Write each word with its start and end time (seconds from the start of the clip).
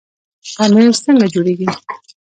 پنیر 0.55 0.91
څنګه 1.03 1.25
جوړیږي؟ 1.33 1.67